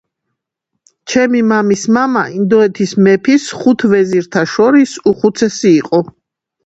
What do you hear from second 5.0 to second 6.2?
უხუცესი იყო